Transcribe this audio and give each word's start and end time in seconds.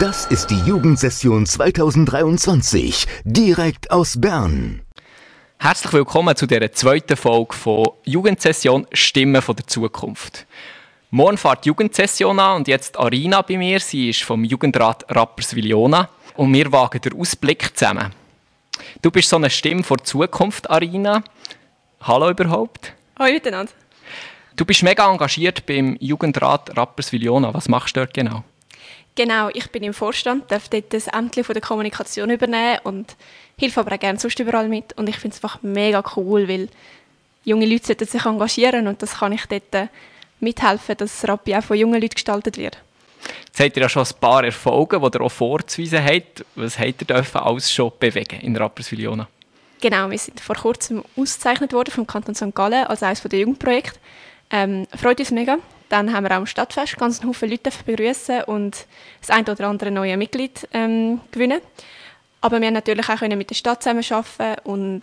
Das 0.00 0.24
ist 0.26 0.50
die 0.50 0.58
Jugendsession 0.60 1.44
2023, 1.44 3.06
direkt 3.24 3.90
aus 3.90 4.18
Bern. 4.18 4.80
Herzlich 5.58 5.92
willkommen 5.92 6.34
zu 6.34 6.46
der 6.46 6.72
zweiten 6.72 7.16
Folge 7.16 7.54
von 7.54 7.88
Jugendsession 8.04 8.86
Stimmen 8.92 9.42
von 9.42 9.56
der 9.56 9.66
Zukunft. 9.66 10.46
Morgen 11.10 11.36
fährt 11.36 11.64
die 11.64 11.68
Jugendsession 11.68 12.38
an 12.38 12.56
und 12.56 12.68
jetzt 12.68 12.98
Arina 12.98 13.42
bei 13.42 13.58
mir. 13.58 13.80
Sie 13.80 14.08
ist 14.08 14.22
vom 14.22 14.44
Jugendrat 14.44 15.04
Rapperswil-Jona 15.08 16.08
und 16.36 16.54
wir 16.54 16.72
wagen 16.72 17.00
den 17.00 17.20
Ausblick 17.20 17.76
zusammen. 17.76 18.14
Du 19.02 19.10
bist 19.10 19.28
so 19.28 19.36
eine 19.36 19.50
Stimme 19.50 19.82
vor 19.82 19.98
Zukunft, 20.02 20.70
Arina. 20.70 21.22
Hallo 22.00 22.30
überhaupt. 22.30 22.94
Hallo 23.18 23.34
miteinander. 23.34 23.72
Du 24.56 24.64
bist 24.64 24.82
mega 24.82 25.10
engagiert 25.10 25.66
beim 25.66 25.96
Jugendrat 26.00 26.76
Rapperswil-Jona. 26.76 27.52
Was 27.52 27.68
machst 27.68 27.94
du 27.96 28.00
dort 28.00 28.14
genau? 28.14 28.42
Genau, 29.14 29.50
ich 29.52 29.70
bin 29.70 29.82
im 29.82 29.92
Vorstand, 29.92 30.50
darf 30.50 30.68
dort 30.68 30.92
das 30.92 31.04
von 31.04 31.30
der 31.52 31.60
Kommunikation 31.60 32.30
übernehmen 32.30 32.78
und 32.84 33.16
helfe 33.58 33.80
aber 33.80 33.94
auch 33.94 34.00
gerne 34.00 34.18
sonst 34.18 34.38
überall 34.38 34.68
mit. 34.68 34.96
Und 34.98 35.08
ich 35.08 35.16
finde 35.16 35.36
es 35.36 35.42
einfach 35.42 35.62
mega 35.62 36.02
cool, 36.16 36.48
weil 36.48 36.68
junge 37.44 37.66
Leute 37.66 37.86
sollten 37.86 38.06
sich 38.06 38.24
engagieren 38.24 38.86
und 38.86 39.02
das 39.02 39.18
kann 39.18 39.32
ich 39.32 39.46
dort 39.46 39.74
äh, 39.74 39.88
mithelfen, 40.40 40.96
dass 40.96 41.26
Rappi 41.28 41.54
auch 41.54 41.62
von 41.62 41.76
jungen 41.76 42.00
Leuten 42.00 42.14
gestaltet 42.14 42.56
wird. 42.56 42.78
Jetzt 43.46 43.60
habt 43.60 43.76
ihr 43.76 43.82
ja 43.82 43.88
schon 43.88 44.04
ein 44.04 44.20
paar 44.20 44.44
Erfolge, 44.44 44.98
die 44.98 45.16
ihr 45.16 45.20
auch 45.20 45.30
vorzuweisen 45.30 46.02
habt. 46.04 46.44
Was 46.56 46.78
habt 46.78 47.02
ihr 47.02 47.06
dürfen 47.06 47.38
alles 47.38 47.70
schon 47.70 47.92
bewegen 47.98 48.40
in 48.40 48.56
Rapperswil-Jona? 48.56 49.28
Genau, 49.80 50.10
wir 50.10 50.18
sind 50.18 50.40
vor 50.40 50.56
kurzem 50.56 51.04
ausgezeichnet 51.16 51.72
worden 51.72 51.90
vom 51.90 52.06
Kanton 52.06 52.34
St. 52.34 52.54
Gallen 52.54 52.86
als 52.86 53.02
eines 53.02 53.20
der 53.22 53.38
Jugendprojekte. 53.38 53.98
Ähm, 54.50 54.86
freut 54.96 55.18
uns 55.20 55.30
mega. 55.30 55.58
Dann 55.92 56.10
haben 56.14 56.24
wir 56.24 56.32
auch 56.32 56.40
im 56.40 56.46
Stadtfest 56.46 56.96
ganz 56.96 57.20
einen 57.20 57.28
Haufen 57.28 57.50
Leute 57.50 57.70
begrüßen 57.84 58.44
und 58.44 58.86
das 59.20 59.28
ein 59.28 59.46
oder 59.46 59.68
andere 59.68 59.90
neue 59.90 60.16
Mitglied 60.16 60.66
ähm, 60.72 61.20
gewinnen. 61.32 61.60
Aber 62.40 62.60
wir 62.60 62.68
haben 62.68 62.72
natürlich 62.72 63.10
auch 63.10 63.20
mit 63.20 63.50
der 63.50 63.54
Stadt 63.54 63.82
zusammenarbeiten 63.82 64.62
und 64.64 65.02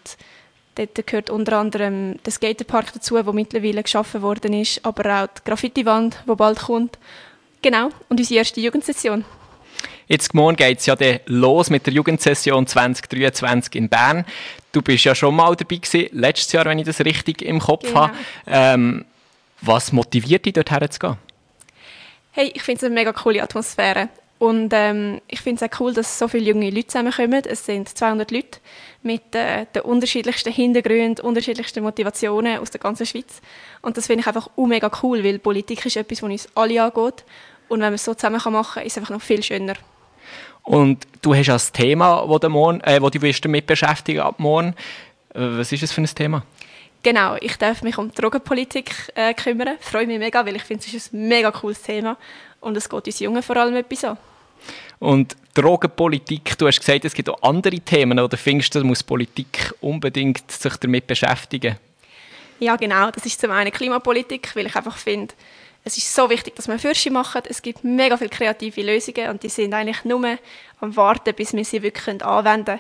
dort 0.73 1.05
gehört 1.05 1.29
unter 1.29 1.59
anderem 1.59 2.17
der 2.25 2.33
Skaterpark 2.33 2.91
dazu, 2.91 3.21
der 3.21 3.33
mittlerweile 3.33 3.83
geschaffen 3.83 4.23
worden 4.23 4.53
ist, 4.53 4.83
aber 4.83 5.25
auch 5.25 5.27
die 5.27 5.41
Graffiti-Wand, 5.45 6.23
die 6.27 6.35
bald 6.35 6.57
kommt. 6.57 6.97
Genau, 7.61 7.91
und 8.09 8.19
unsere 8.19 8.39
erste 8.39 8.59
Jugendsession. 8.59 9.23
Jetzt 10.07 10.33
morgen 10.33 10.55
geht 10.55 10.79
es 10.79 10.87
ja 10.87 10.95
dann 10.95 11.19
los 11.27 11.69
mit 11.69 11.85
der 11.85 11.93
Jugendsession 11.93 12.65
2023 12.65 13.75
in 13.75 13.89
Bern. 13.89 14.25
Du 14.71 14.81
bist 14.81 15.03
ja 15.03 15.13
schon 15.13 15.35
mal 15.35 15.55
dabei 15.55 15.75
gewesen, 15.75 16.09
letztes 16.13 16.51
Jahr, 16.51 16.65
wenn 16.65 16.79
ich 16.79 16.87
das 16.87 16.99
richtig 17.01 17.43
im 17.43 17.59
Kopf 17.59 17.85
genau. 17.85 18.07
habe. 18.07 18.13
Ähm, 18.47 19.05
was 19.61 19.91
motiviert 19.91 20.45
dich, 20.45 20.53
dort 20.53 20.71
herzugehen? 20.71 21.17
Hey, 22.31 22.51
ich 22.53 22.61
finde 22.61 22.77
es 22.77 22.83
eine 22.83 22.95
mega 22.95 23.11
coole 23.13 23.41
Atmosphäre. 23.43 24.09
Und 24.39 24.71
ähm, 24.73 25.19
ich 25.27 25.41
finde 25.41 25.65
es 25.65 25.69
auch 25.69 25.79
cool, 25.81 25.93
dass 25.93 26.17
so 26.17 26.29
viele 26.29 26.45
junge 26.45 26.69
Leute 26.69 26.87
zusammenkommen. 26.87 27.43
Es 27.45 27.65
sind 27.65 27.89
200 27.89 28.31
Leute 28.31 28.59
mit 29.03 29.35
äh, 29.35 29.65
den 29.75 29.81
unterschiedlichsten 29.81 30.53
Hintergründen, 30.53 31.25
unterschiedlichsten 31.25 31.83
Motivationen 31.83 32.59
aus 32.59 32.71
der 32.71 32.79
ganzen 32.79 33.05
Schweiz. 33.05 33.41
Und 33.81 33.97
das 33.97 34.07
finde 34.07 34.21
ich 34.21 34.27
einfach 34.27 34.49
mega 34.55 34.89
cool, 35.03 35.25
weil 35.25 35.39
Politik 35.39 35.85
ist 35.85 35.97
etwas, 35.97 36.19
das 36.19 36.29
uns 36.29 36.47
alle 36.55 36.81
angeht. 36.81 37.25
Und 37.67 37.79
wenn 37.79 37.87
man 37.87 37.95
es 37.95 38.05
so 38.05 38.13
zusammen 38.13 38.41
machen 38.53 38.73
kann, 38.75 38.85
ist 38.85 38.93
es 38.93 38.97
einfach 38.97 39.13
noch 39.13 39.21
viel 39.21 39.43
schöner. 39.43 39.73
Und 40.63 41.05
du 41.21 41.35
hast 41.35 41.49
ein 41.49 41.73
Thema, 41.73 42.25
das 42.25 42.39
du, 42.39 42.49
morgen, 42.49 42.79
äh, 42.81 43.01
wo 43.01 43.09
du 43.09 43.19
damit 43.19 43.65
beschäftigen 43.65 44.21
ab 44.21 44.39
morgen. 44.39 44.73
Äh, 45.33 45.39
was 45.57 45.71
ist 45.73 45.83
es 45.83 45.91
für 45.91 46.01
ein 46.01 46.07
Thema? 46.07 46.43
Genau, 47.01 47.37
ich 47.39 47.55
darf 47.57 47.81
mich 47.81 47.97
um 47.97 48.11
Drogenpolitik 48.13 48.91
äh, 49.15 49.33
kümmern. 49.33 49.77
Ich 49.79 49.85
freue 49.85 50.05
mich 50.05 50.19
mega, 50.19 50.45
weil 50.45 50.57
ich 50.57 50.63
finde, 50.63 50.83
es 50.85 50.93
ist 50.93 51.13
ein 51.13 51.27
mega 51.27 51.49
cooles 51.51 51.81
Thema 51.81 52.17
und 52.59 52.75
es 52.75 52.89
geht 52.89 53.07
uns 53.07 53.19
Jungen 53.19 53.41
vor 53.41 53.55
allem 53.57 53.75
etwas 53.75 54.03
an. 54.03 54.17
Und 54.99 55.37
Drogenpolitik, 55.53 56.57
du 56.57 56.67
hast 56.67 56.79
gesagt, 56.79 57.05
es 57.05 57.13
gibt 57.13 57.29
auch 57.29 57.41
andere 57.41 57.79
Themen, 57.79 58.19
oder 58.19 58.37
findest 58.37 58.75
du, 58.75 58.83
muss 58.83 59.01
Politik 59.01 59.73
unbedingt 59.79 60.51
sich 60.51 60.75
damit 60.75 61.07
beschäftigen? 61.07 61.77
Ja, 62.59 62.75
genau. 62.75 63.09
Das 63.11 63.25
ist 63.25 63.39
zum 63.39 63.51
einen 63.51 63.71
Klimapolitik, 63.71 64.53
weil 64.55 64.65
ich 64.65 64.75
einfach 64.75 64.97
finde, 64.97 65.33
es 65.85 65.97
ist 65.97 66.13
so 66.13 66.29
wichtig, 66.29 66.55
dass 66.55 66.67
wir 66.67 66.77
Fürsche 66.77 67.09
machen. 67.09 67.41
Es 67.47 67.61
gibt 67.61 67.85
mega 67.85 68.17
viele 68.17 68.29
kreative 68.29 68.81
Lösungen 68.81 69.29
und 69.29 69.41
die 69.43 69.49
sind 69.49 69.73
eigentlich 69.73 70.03
nur 70.03 70.37
am 70.81 70.95
Warten, 70.97 71.33
bis 71.33 71.53
wir 71.53 71.63
sie 71.63 71.81
wirklich 71.81 72.21
anwenden 72.21 72.65
können. 72.65 72.79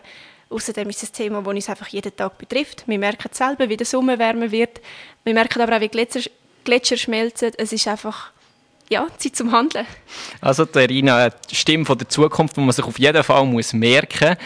Außerdem 0.49 0.89
ist 0.89 1.03
es 1.03 1.09
ein 1.09 1.13
Thema, 1.13 1.41
das 1.41 1.53
uns 1.53 1.69
einfach 1.69 1.87
jeden 1.89 2.15
Tag 2.15 2.37
betrifft. 2.37 2.83
Wir 2.87 2.97
merken 2.97 3.29
selber, 3.31 3.69
wie 3.69 3.77
der 3.77 3.85
Sommer 3.85 4.17
wärmer 4.17 4.51
wird. 4.51 4.81
Wir 5.23 5.33
merken 5.33 5.61
aber 5.61 5.77
auch, 5.77 5.81
wie 5.81 5.89
Gletscher, 5.89 6.21
Gletscher 6.63 6.97
schmelzen. 6.97 7.51
Es 7.57 7.71
ist 7.71 7.87
einfach 7.87 8.31
ja, 8.89 9.07
Zeit 9.17 9.35
zum 9.35 9.51
Handeln. 9.51 9.85
Also 10.41 10.65
Irina, 10.75 11.29
die 11.29 11.55
Stimme 11.55 11.85
von 11.85 11.97
der 11.97 12.09
Zukunft, 12.09 12.57
die 12.57 12.61
man 12.61 12.71
sich 12.71 12.83
auf 12.83 12.97
jeden 12.97 13.23
Fall 13.23 13.45
muss 13.45 13.73
merken 13.73 14.29
muss. 14.29 14.37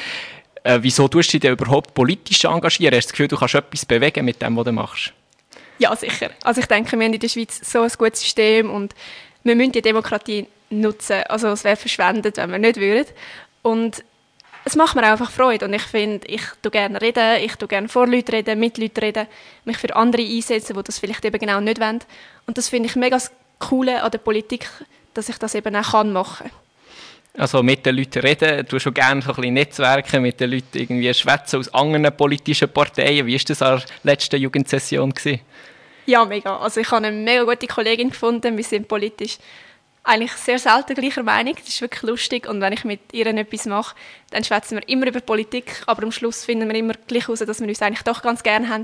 Äh, 0.64 0.80
wieso 0.82 1.08
tust 1.08 1.34
du 1.34 1.40
dich 1.40 1.52
überhaupt 1.52 1.94
politisch 1.94 2.46
engagieren? 2.46 2.96
Hast 2.96 3.06
du 3.06 3.08
das 3.08 3.12
Gefühl, 3.12 3.28
du 3.28 3.38
kannst 3.38 3.56
etwas 3.56 3.86
bewegen 3.86 4.26
mit 4.26 4.42
dem, 4.42 4.56
was 4.56 4.64
du 4.66 4.72
machst? 4.72 5.14
Ja, 5.78 5.96
sicher. 5.96 6.32
Also 6.44 6.62
ich 6.62 6.68
denke, 6.68 6.98
wir 6.98 7.06
haben 7.06 7.14
in 7.14 7.20
der 7.20 7.28
Schweiz 7.28 7.60
so 7.64 7.82
ein 7.82 7.92
gutes 7.98 8.22
System 8.22 8.70
und 8.70 8.94
wir 9.44 9.56
müssen 9.56 9.74
die 9.74 9.82
Demokratie 9.82 10.48
nutzen. 10.70 11.24
Also 11.28 11.50
es 11.50 11.64
wäre 11.64 11.76
verschwendet, 11.76 12.38
wenn 12.38 12.52
wir 12.52 12.60
nicht 12.60 12.78
würden. 12.78 13.08
Und 13.62 14.04
es 14.66 14.76
macht 14.76 14.96
mir 14.96 15.04
einfach 15.04 15.32
Freude 15.32 15.66
und 15.66 15.74
ich 15.74 15.84
finde, 15.84 16.28
ich 16.28 16.42
tue 16.62 16.72
gerne 16.72 17.02
reden, 17.02 17.44
ich 17.44 17.56
tue 17.56 17.68
gerne 17.68 17.90
vor 17.90 18.08
Leuten 18.08 18.32
reden, 18.32 18.60
mit 18.60 18.78
Leuten 18.78 19.00
reden, 19.00 19.28
mich 19.66 19.78
für 19.78 19.96
andere 19.96 20.24
einsetzen, 20.24 20.76
die 20.76 20.84
das 20.84 21.00
vielleicht 21.00 21.26
eben 21.26 21.38
genau 21.38 21.60
nicht 21.60 21.80
wollen. 21.80 22.00
Und 22.48 22.58
das 22.58 22.70
finde 22.70 22.88
ich 22.88 22.96
mega 22.96 23.18
cool 23.72 23.90
an 23.90 24.12
der 24.12 24.20
Politik, 24.20 24.70
dass 25.14 25.30
ich 25.30 25.38
das 25.38 25.56
eben 25.56 25.76
auch 25.76 25.92
kann 25.92 26.14
machen 26.14 26.50
also 27.36 27.64
mit 27.64 27.86
den 27.86 27.96
Leuten 27.96 28.20
reden, 28.20 28.66
du 28.68 28.80
schon 28.80 28.94
gerne 28.94 29.22
so 29.22 29.30
ein 29.30 29.36
bisschen 29.36 29.54
Netzwerken, 29.56 30.22
mit 30.22 30.40
den 30.40 30.52
Leuten 30.52 30.78
irgendwie 30.78 31.14
schwätzen 31.14 31.60
aus 31.60 31.74
anderen 31.74 32.16
politischen 32.16 32.70
Parteien. 32.70 33.26
Wie 33.26 33.34
war 33.34 33.42
das 33.48 33.62
an 33.62 33.80
der 33.80 33.86
letzten 34.04 34.40
Jugendsession? 34.40 35.12
Gewesen? 35.12 35.42
Ja, 36.06 36.26
mega. 36.26 36.58
Also 36.58 36.82
ich 36.82 36.92
habe 36.92 37.08
eine 37.08 37.16
mega 37.16 37.44
gute 37.44 37.68
Kollegin 37.68 38.10
gefunden, 38.10 38.56
wir 38.56 38.64
sind 38.64 38.88
politisch 38.88 39.38
eigentlich 40.04 40.34
sehr 40.34 40.60
selten 40.60 40.96
gleicher 40.96 41.24
Meinung. 41.24 41.56
Das 41.56 41.68
ist 41.68 41.82
wirklich 41.82 42.02
lustig. 42.04 42.48
Und 42.48 42.60
wenn 42.62 42.74
ich 42.74 42.84
mit 42.84 43.00
ihr 43.14 43.26
etwas 43.26 43.66
mache, 43.66 43.96
dann 44.32 44.44
schwätzen 44.44 44.78
wir 44.78 44.90
immer 44.90 45.08
über 45.08 45.22
Politik, 45.22 45.82
aber 45.86 46.04
am 46.04 46.12
Schluss 46.12 46.44
finden 46.44 46.68
wir 46.68 46.76
immer 46.76 46.94
gleich 47.08 47.24
heraus, 47.28 47.40
dass 47.40 47.62
wir 47.62 47.68
uns 47.68 47.82
eigentlich 47.82 48.04
doch 48.04 48.22
ganz 48.22 48.44
gerne 48.44 48.70
haben. 48.70 48.84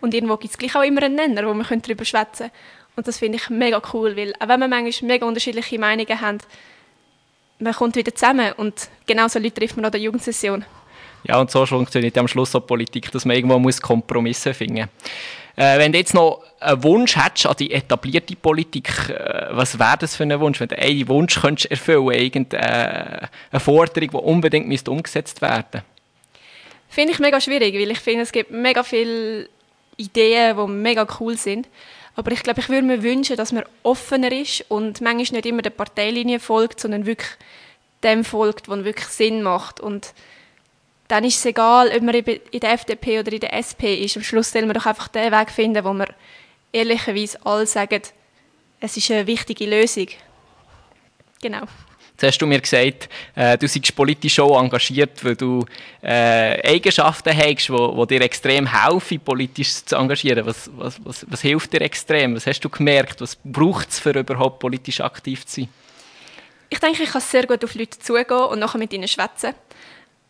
Und 0.00 0.14
irgendwo 0.14 0.36
gibt 0.36 0.52
es 0.52 0.58
gleich 0.58 0.76
auch 0.76 0.82
immer 0.82 1.02
einen 1.02 1.16
Nenner, 1.16 1.46
wo 1.46 1.54
wir 1.54 1.64
darüber 1.64 2.04
schwätzen 2.04 2.48
können. 2.48 2.52
Und 2.96 3.08
das 3.08 3.18
finde 3.18 3.38
ich 3.38 3.50
mega 3.50 3.80
cool, 3.92 4.16
weil 4.16 4.34
auch 4.38 4.48
wenn 4.48 4.60
wir 4.60 4.68
manchmal 4.68 5.08
mega 5.08 5.26
unterschiedliche 5.26 5.78
Meinungen 5.78 6.20
haben, 6.20 6.38
man 7.58 7.72
kommt 7.74 7.96
wieder 7.96 8.14
zusammen 8.14 8.52
und 8.52 8.88
genau 9.06 9.28
so 9.28 9.38
Leute 9.38 9.54
trifft 9.54 9.76
man 9.76 9.84
an 9.84 9.92
der 9.92 10.00
Jugendsession. 10.00 10.64
Ja, 11.24 11.38
und 11.38 11.50
so 11.50 11.64
funktioniert 11.66 12.16
am 12.16 12.28
Schluss 12.28 12.54
auch 12.54 12.66
Politik, 12.66 13.10
dass 13.12 13.24
man 13.24 13.36
irgendwo 13.36 13.70
Kompromisse 13.82 14.54
finden 14.54 14.80
muss. 14.80 14.88
Äh, 15.60 15.78
wenn 15.78 15.92
du 15.92 15.98
jetzt 15.98 16.14
noch 16.14 16.42
einen 16.58 16.82
Wunsch 16.82 17.16
hättest 17.16 17.46
an 17.46 17.54
die 17.58 17.70
etablierte 17.70 18.34
Politik, 18.34 19.10
äh, 19.10 19.48
was 19.50 19.78
wäre 19.78 19.98
das 19.98 20.16
für 20.16 20.22
ein 20.22 20.40
Wunsch? 20.40 20.58
Wenn 20.58 20.68
du 20.68 20.78
einen 20.78 21.06
Wunsch 21.08 21.38
könntest 21.38 21.70
erfüllen 21.70 22.10
irgendeine 22.12 23.28
äh, 23.52 23.60
Forderung, 23.60 24.10
die 24.10 24.16
unbedingt 24.16 24.68
müsste 24.68 24.90
umgesetzt 24.90 25.42
werden 25.42 25.82
Finde 26.88 27.12
ich 27.12 27.18
mega 27.18 27.38
schwierig, 27.42 27.74
weil 27.74 27.90
ich 27.90 28.00
finde, 28.00 28.22
es 28.22 28.32
gibt 28.32 28.50
mega 28.50 28.82
viele 28.82 29.50
Ideen, 29.98 30.56
die 30.56 30.72
mega 30.72 31.06
cool 31.20 31.36
sind. 31.36 31.68
Aber 32.16 32.32
ich 32.32 32.42
glaube, 32.42 32.60
ich 32.60 32.70
würde 32.70 32.86
mir 32.86 33.02
wünschen, 33.02 33.36
dass 33.36 33.52
man 33.52 33.64
offener 33.82 34.32
ist 34.32 34.64
und 34.68 35.02
manchmal 35.02 35.40
nicht 35.40 35.46
immer 35.46 35.60
der 35.60 35.70
Parteilinie 35.70 36.40
folgt, 36.40 36.80
sondern 36.80 37.04
wirklich 37.04 37.32
dem 38.02 38.24
folgt, 38.24 38.70
was 38.70 38.84
wirklich 38.84 39.08
Sinn 39.08 39.42
macht. 39.42 39.78
Und 39.78 40.14
dann 41.10 41.24
ist 41.24 41.38
es 41.38 41.44
egal, 41.44 41.90
ob 41.94 42.02
man 42.02 42.14
in 42.14 42.60
der 42.60 42.72
FDP 42.72 43.18
oder 43.18 43.32
in 43.32 43.40
der 43.40 43.52
SP 43.58 43.98
ist. 44.04 44.16
Am 44.16 44.22
Schluss 44.22 44.52
sollen 44.52 44.68
wir 44.68 44.74
doch 44.74 44.86
einfach 44.86 45.08
den 45.08 45.32
Weg 45.32 45.50
finden, 45.50 45.84
wo 45.84 45.92
wir 45.92 46.06
ehrlicherweise 46.72 47.38
alle 47.44 47.66
sagen, 47.66 48.02
es 48.78 48.96
ist 48.96 49.10
eine 49.10 49.26
wichtige 49.26 49.66
Lösung. 49.66 50.06
Genau. 51.42 51.62
Jetzt 52.12 52.22
hast 52.34 52.38
du 52.38 52.46
mir 52.46 52.60
gesagt, 52.60 53.08
äh, 53.34 53.58
du 53.58 53.66
seist 53.66 53.96
politisch 53.96 54.38
auch 54.38 54.60
engagiert, 54.60 55.24
weil 55.24 55.34
du 55.34 55.64
äh, 56.02 56.60
Eigenschaften 56.68 57.36
hast, 57.36 57.68
die 57.68 58.06
dir 58.06 58.20
extrem 58.20 58.66
helfen, 58.66 59.18
politisch 59.20 59.84
zu 59.84 59.96
engagieren. 59.96 60.46
Was, 60.46 60.70
was, 60.76 61.04
was, 61.04 61.26
was 61.28 61.40
hilft 61.40 61.72
dir 61.72 61.80
extrem? 61.80 62.36
Was 62.36 62.46
hast 62.46 62.60
du 62.60 62.68
gemerkt? 62.68 63.20
Was 63.20 63.36
braucht 63.42 63.88
es, 63.88 63.98
für 63.98 64.10
überhaupt 64.10 64.60
politisch 64.60 65.00
aktiv 65.00 65.44
zu 65.46 65.62
sein? 65.62 65.68
Ich 66.68 66.78
denke, 66.78 67.02
ich 67.02 67.10
kann 67.10 67.22
sehr 67.22 67.46
gut 67.46 67.64
auf 67.64 67.74
Leute 67.74 67.98
zugehen 67.98 68.44
und 68.44 68.60
nachher 68.60 68.78
mit 68.78 68.92
ihnen 68.92 69.08
schwätzen. 69.08 69.54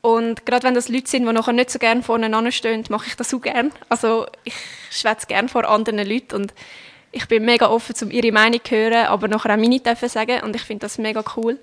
Und 0.02 0.46
gerade 0.46 0.66
wenn 0.66 0.74
das 0.74 0.88
Leute 0.88 1.08
sind, 1.10 1.26
die 1.26 1.32
nachher 1.32 1.52
nicht 1.52 1.70
so 1.70 1.78
gerne 1.78 2.02
vorne 2.02 2.52
stehen, 2.52 2.84
mache 2.88 3.08
ich 3.08 3.16
das 3.16 3.34
auch 3.34 3.40
gerne. 3.40 3.70
Also 3.88 4.26
ich 4.44 4.54
schwätze 4.90 5.26
gerne 5.26 5.48
vor 5.48 5.68
anderen 5.68 5.98
Leuten 5.98 6.36
und 6.36 6.54
ich 7.12 7.26
bin 7.26 7.44
mega 7.44 7.68
offen, 7.68 7.94
um 8.02 8.10
ihre 8.10 8.32
Meinung 8.32 8.64
zu 8.64 8.74
hören, 8.74 9.06
aber 9.06 9.28
nachher 9.28 9.52
auch 9.52 9.58
meine 9.58 9.80
dürfen 9.80 10.08
sagen 10.08 10.42
und 10.42 10.56
ich 10.56 10.62
finde 10.62 10.82
das 10.82 10.96
mega 10.98 11.22
cool. 11.36 11.58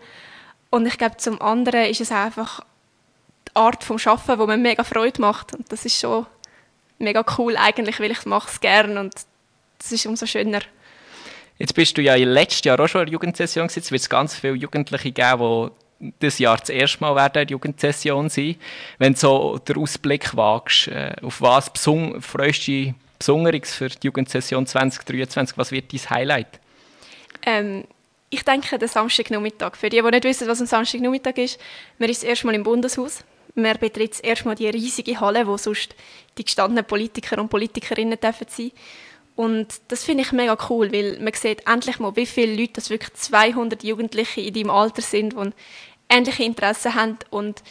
Und 0.70 0.86
ich 0.86 0.98
glaube, 0.98 1.18
zum 1.18 1.42
anderen 1.42 1.86
ist 1.86 2.02
es 2.02 2.12
einfach 2.12 2.62
die 3.48 3.56
Art 3.56 3.84
vom 3.84 3.98
Schaffen, 3.98 4.38
wo 4.38 4.46
mir 4.46 4.58
mega 4.58 4.84
Freude 4.84 5.22
macht 5.22 5.56
und 5.56 5.72
das 5.72 5.86
ist 5.86 6.00
schon 6.00 6.26
mega 7.00 7.24
cool 7.38 7.56
eigentlich, 7.58 8.00
weil 8.00 8.12
ich 8.12 8.26
mache 8.26 8.50
es 8.52 8.60
gerne 8.60 9.00
und 9.00 9.16
das 9.80 9.92
ist 9.92 10.06
umso 10.06 10.26
schöner. 10.26 10.60
Jetzt 11.58 11.74
bist 11.74 11.98
du 11.98 12.02
ja 12.02 12.16
letztes 12.16 12.66
Jahr 12.66 12.80
auch 12.80 12.88
schon 12.88 13.02
in 13.02 13.08
der 13.08 13.14
Jugendsession, 13.14 13.68
wird 13.70 13.92
es 13.92 14.10
ganz 14.10 14.36
viele 14.36 14.54
Jugendliche 14.54 15.12
geben, 15.12 15.70
die 15.70 15.87
das 16.20 16.40
Jahr 16.40 16.58
das 16.58 16.70
erste 16.70 17.00
Mal 17.02 17.16
während 17.16 17.36
der 17.36 17.46
Jugendsession 17.46 18.30
sein. 18.30 18.56
Wenn 18.98 19.14
du 19.14 19.20
so 19.20 19.58
den 19.58 19.78
Ausblick 19.78 20.36
wagst, 20.36 20.88
äh, 20.88 21.14
auf 21.22 21.42
was 21.42 21.70
freust 21.70 22.68
du 22.68 22.72
dich 22.72 22.94
Besonderes 23.20 23.74
für 23.74 23.90
die 23.90 24.08
Jugendsession 24.08 24.66
2023? 24.66 25.58
Was 25.58 25.72
wird 25.72 25.92
dein 25.92 26.10
Highlight? 26.10 26.60
Ähm, 27.46 27.86
ich 28.30 28.44
denke, 28.44 28.78
der 28.78 28.88
Samstagnachmittag. 28.88 29.76
Für 29.76 29.90
die, 29.90 30.02
die 30.02 30.10
nicht 30.12 30.24
wissen, 30.24 30.48
was 30.48 30.60
ein 30.60 30.68
Samstagnachmittag 30.68 31.38
ist, 31.38 31.60
man 31.98 32.10
ist 32.10 32.22
das 32.22 32.30
erste 32.30 32.46
Mal 32.46 32.56
im 32.56 32.64
Bundeshaus. 32.64 33.24
Man 33.56 33.76
betritt 33.80 34.12
das 34.12 34.20
erste 34.20 34.46
Mal 34.46 34.56
die 34.56 34.68
riesige 34.68 35.20
Halle, 35.20 35.48
wo 35.48 35.58
sonst 35.58 35.96
die 36.38 36.46
gestandenen 36.46 36.86
Politiker 36.86 37.40
und 37.40 37.50
Politikerinnen 37.50 38.20
dürfen 38.20 38.46
sein 38.50 38.72
und 39.38 39.68
das 39.88 40.04
finde 40.04 40.24
ich 40.24 40.32
mega 40.32 40.58
cool, 40.68 40.92
weil 40.92 41.20
man 41.20 41.32
sieht 41.32 41.68
endlich 41.68 42.00
mal, 42.00 42.16
wie 42.16 42.26
viele 42.26 42.56
Leute, 42.56 42.74
das 42.74 42.90
wirklich 42.90 43.14
200 43.14 43.84
Jugendliche 43.84 44.42
in 44.42 44.54
deinem 44.54 44.72
Alter 44.72 45.04
sind, 45.04 45.34
die 45.34 45.52
ähnliche 46.10 46.44
Interessen 46.44 46.96
haben 46.96 47.20
und 47.30 47.62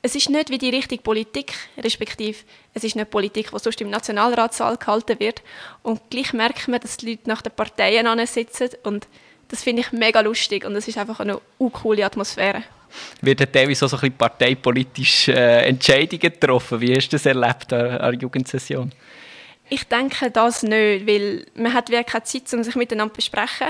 es 0.00 0.16
ist 0.16 0.30
nicht 0.30 0.48
wie 0.48 0.56
die 0.56 0.70
richtige 0.70 1.02
Politik, 1.02 1.52
respektive 1.78 2.38
es 2.72 2.82
ist 2.82 2.96
nicht 2.96 3.10
Politik, 3.10 3.50
die 3.52 3.58
sonst 3.58 3.80
im 3.82 3.90
Nationalratssaal 3.90 4.78
gehalten 4.78 5.20
wird. 5.20 5.42
Und 5.82 6.00
gleich 6.10 6.32
merkt 6.32 6.66
man, 6.66 6.80
dass 6.80 6.96
die 6.96 7.10
Leute 7.10 7.28
nach 7.28 7.42
den 7.42 7.52
Parteien 7.52 8.26
sitzen 8.26 8.70
und 8.82 9.06
das 9.48 9.62
finde 9.62 9.82
ich 9.82 9.92
mega 9.92 10.20
lustig 10.20 10.64
und 10.64 10.74
es 10.74 10.88
ist 10.88 10.96
einfach 10.96 11.20
eine 11.20 11.38
coole 11.58 12.06
Atmosphäre. 12.06 12.62
Wird 13.20 13.52
teilweise 13.52 13.84
auch 13.84 13.90
so 13.90 13.96
ein 13.96 14.00
bisschen 14.00 14.16
parteipolitische 14.16 15.34
äh, 15.34 15.68
Entscheidungen 15.68 16.20
getroffen? 16.20 16.80
Wie 16.80 16.96
hast 16.96 17.08
du 17.08 17.16
das 17.16 17.26
erlebt 17.26 17.70
an 17.72 17.98
der 17.98 18.14
Jugendsession? 18.14 18.90
Ich 19.72 19.84
denke 19.84 20.30
das 20.30 20.62
nicht, 20.62 21.06
weil 21.06 21.46
man 21.54 21.72
hat 21.72 21.88
wirklich 21.88 22.06
keine 22.06 22.24
Zeit, 22.24 22.52
um 22.52 22.62
sich 22.62 22.74
miteinander 22.74 23.14
zu 23.14 23.16
besprechen. 23.16 23.68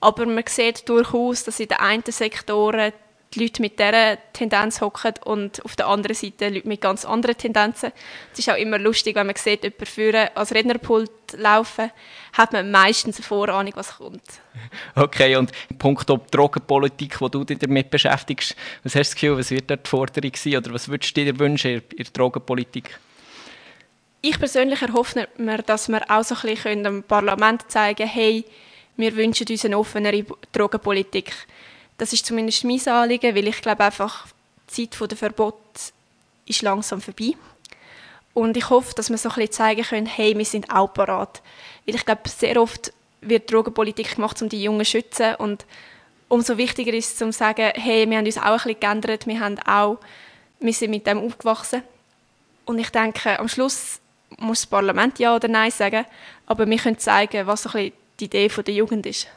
Aber 0.00 0.26
man 0.26 0.42
sieht 0.48 0.88
durchaus, 0.88 1.44
dass 1.44 1.60
in 1.60 1.68
den 1.68 1.78
einen 1.78 2.02
Sektoren 2.04 2.92
die 3.32 3.44
Leute 3.44 3.62
mit 3.62 3.78
dieser 3.78 4.18
Tendenz 4.32 4.80
hocken 4.80 5.14
und 5.24 5.64
auf 5.64 5.76
der 5.76 5.86
anderen 5.86 6.16
Seite 6.16 6.48
Leute 6.48 6.66
mit 6.66 6.80
ganz 6.80 7.04
anderen 7.04 7.36
Tendenzen. 7.38 7.92
Es 8.32 8.40
ist 8.40 8.50
auch 8.50 8.56
immer 8.56 8.80
lustig, 8.80 9.14
wenn 9.14 9.28
man 9.28 9.36
sieht, 9.36 9.62
jemand 9.62 9.88
führen 9.88 10.30
als 10.34 10.52
Rednerpult 10.52 11.12
laufen, 11.36 11.92
hat 12.32 12.52
man 12.52 12.72
meistens 12.72 13.18
eine 13.18 13.24
Vorahnung, 13.24 13.72
was 13.76 13.98
kommt. 13.98 14.22
Okay, 14.96 15.36
und 15.36 15.52
Punkt 15.78 16.10
ob 16.10 16.28
Drogenpolitik, 16.32 17.20
wo 17.20 17.28
du 17.28 17.44
dich 17.44 17.58
damit 17.58 17.90
beschäftigst, 17.90 18.56
was 18.82 18.96
hast 18.96 19.10
du 19.10 19.14
das 19.14 19.14
Gefühl, 19.14 19.38
was 19.38 19.50
wird 19.52 19.70
dort 19.70 19.86
die 19.86 19.90
Forderung 19.90 20.32
sein 20.34 20.56
oder 20.56 20.74
was 20.74 20.88
würdest 20.88 21.16
du 21.16 21.24
dir 21.24 21.38
wünschen 21.38 21.82
in 21.90 22.04
der 22.04 22.06
Drogenpolitik? 22.06 22.98
Ich 24.28 24.38
persönlich 24.38 24.82
erhoffe 24.82 25.28
mir, 25.36 25.58
dass 25.58 25.88
wir 25.88 26.10
auch 26.10 26.24
so 26.24 26.34
ein 26.34 26.54
bisschen 26.54 26.84
dem 26.84 27.02
Parlament 27.02 27.70
zeigen 27.70 27.96
können, 27.96 28.10
hey, 28.10 28.44
wir 28.96 29.14
wünschen 29.14 29.46
uns 29.48 29.64
eine 29.64 29.78
offenere 29.78 30.24
Drogenpolitik. 30.52 31.32
Das 31.98 32.12
ist 32.12 32.26
zumindest 32.26 32.64
mein 32.64 32.80
Anliegen, 32.88 33.34
weil 33.34 33.48
ich 33.48 33.60
glaube 33.60 33.84
einfach, 33.84 34.26
die 34.76 34.88
Zeit 34.88 35.10
der 35.10 35.18
Verbot 35.18 35.54
ist 36.46 36.62
langsam 36.62 37.00
vorbei. 37.00 37.34
Und 38.34 38.56
ich 38.56 38.68
hoffe, 38.68 38.94
dass 38.94 39.10
wir 39.10 39.18
so 39.18 39.28
ein 39.30 39.34
bisschen 39.34 39.52
zeigen 39.52 39.82
können, 39.82 40.06
hey, 40.06 40.36
wir 40.36 40.44
sind 40.44 40.70
auch 40.70 40.92
parat. 40.92 41.42
Weil 41.86 41.94
ich 41.94 42.04
glaube, 42.04 42.28
sehr 42.28 42.60
oft 42.60 42.92
wird 43.20 43.50
Drogenpolitik 43.50 44.16
gemacht, 44.16 44.40
um 44.42 44.48
die 44.48 44.62
Jungen 44.62 44.84
zu 44.84 44.90
schützen. 44.92 45.34
Und 45.36 45.64
umso 46.28 46.58
wichtiger 46.58 46.92
ist 46.92 47.14
es, 47.14 47.22
um 47.22 47.32
zu 47.32 47.38
sagen, 47.38 47.72
hey, 47.74 48.08
wir 48.08 48.18
haben 48.18 48.26
uns 48.26 48.38
auch 48.38 48.44
ein 48.44 48.54
bisschen 48.56 48.80
geändert, 48.80 49.26
wir, 49.26 49.40
haben 49.40 49.58
auch, 49.60 49.98
wir 50.60 50.72
sind 50.72 50.90
mit 50.90 51.06
dem 51.06 51.18
aufgewachsen. 51.18 51.82
Und 52.66 52.78
ich 52.78 52.90
denke, 52.90 53.38
am 53.38 53.48
Schluss 53.48 54.00
muss 54.38 54.62
das 54.62 54.66
Parlament 54.66 55.18
Ja 55.18 55.34
oder 55.34 55.48
Nein 55.48 55.70
sagen, 55.70 56.04
aber 56.46 56.66
wir 56.68 56.78
können 56.78 56.98
zeigen, 56.98 57.46
was 57.46 57.74
ein 57.74 57.92
die 58.18 58.24
Idee 58.24 58.48
der 58.48 58.74
Jugend 58.74 59.06
ist. 59.06 59.28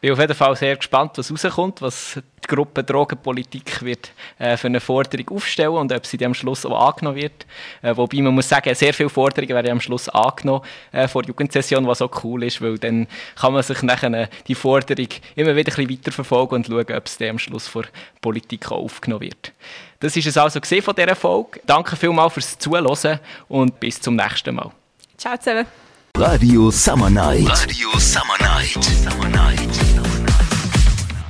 Bin 0.00 0.12
auf 0.12 0.18
jeden 0.18 0.34
Fall 0.34 0.56
sehr 0.56 0.76
gespannt, 0.76 1.12
was 1.16 1.30
rauskommt, 1.30 1.82
was 1.82 2.20
die 2.42 2.46
Gruppe 2.46 2.82
Drogenpolitik 2.82 3.82
wird 3.82 4.12
äh, 4.38 4.56
für 4.56 4.66
eine 4.66 4.80
Forderung 4.80 5.36
aufstellen 5.36 5.72
und 5.72 5.92
ob 5.92 6.06
sie 6.06 6.24
am 6.24 6.34
Schluss 6.34 6.64
auch 6.66 6.88
angenommen 6.88 7.16
wird. 7.16 7.46
Äh, 7.82 7.96
wobei 7.96 8.20
man 8.22 8.34
muss 8.34 8.48
sagen, 8.48 8.74
sehr 8.74 8.94
viele 8.94 9.08
Forderungen 9.08 9.54
werden 9.54 9.70
am 9.70 9.80
Schluss 9.80 10.08
angenommen 10.08 10.64
äh, 10.92 11.06
vor 11.06 11.24
Jugendsession, 11.24 11.86
was 11.86 12.02
auch 12.02 12.24
cool 12.24 12.44
ist, 12.44 12.60
weil 12.60 12.78
dann 12.78 13.06
kann 13.36 13.52
man 13.52 13.62
sich 13.62 13.82
nachher 13.82 14.12
äh, 14.12 14.28
die 14.46 14.54
Forderung 14.54 15.08
immer 15.36 15.54
wieder 15.54 15.72
ein 15.72 15.86
bisschen 15.86 15.90
weiterverfolgen 15.90 16.56
und 16.56 16.66
schauen, 16.66 16.96
ob 16.96 17.18
dann 17.18 17.28
am 17.28 17.38
Schluss 17.38 17.68
vor 17.68 17.84
Politik 18.20 18.70
auch 18.72 18.84
aufgenommen 18.84 19.22
wird. 19.22 19.52
Das 20.00 20.16
ist 20.16 20.26
es 20.26 20.36
also 20.36 20.60
von 20.60 20.94
dieser 20.94 21.14
Folge. 21.14 21.60
Danke 21.66 21.94
vielmals 21.94 22.32
fürs 22.32 22.58
Zuhören 22.58 23.20
und 23.48 23.78
bis 23.78 24.00
zum 24.00 24.16
nächsten 24.16 24.54
Mal. 24.54 24.70
Ciao 25.18 25.36
zusammen. 25.36 25.66
Radio 26.16 26.70
Summer 26.70 27.08
Night. 27.08 27.48
Radio 27.48 27.98
Summer 27.98 28.36
Night. 28.40 28.82
Summer 28.82 29.28
Night. 29.28 29.99